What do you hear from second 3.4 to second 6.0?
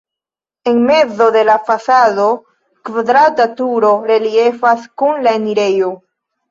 turo reliefas kun la enirejo.